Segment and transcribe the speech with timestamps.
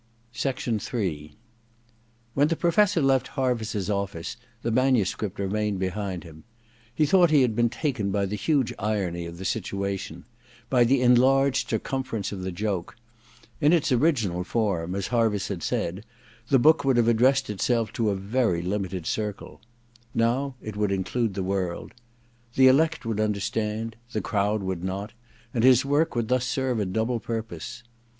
[0.43, 0.79] Ill
[2.33, 6.25] When the Professor left Harviss*s office the manuscript remained behind.
[6.95, 10.25] He thought he had been taken by the huge irony of the situa tion—
[10.71, 12.95] by the enlarged circumference of the joke.
[13.59, 16.03] In its original form, as Harviss had said,
[16.49, 19.61] the book would have addressed itself to a very limited circle:
[20.15, 21.93] now it would include the world.
[22.55, 25.13] The elect would understand; the crowd would not;
[25.53, 27.83] and his work would thus serve a double purpose.